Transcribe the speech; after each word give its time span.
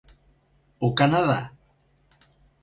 ¿O 0.85 0.87
Canadá? 0.99 1.41